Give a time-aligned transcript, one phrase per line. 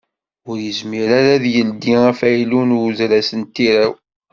[0.49, 4.01] Ur yezmir ara ad d-yeldi afaylu n udras n tirawt.